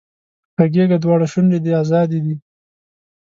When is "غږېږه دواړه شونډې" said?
0.57-1.59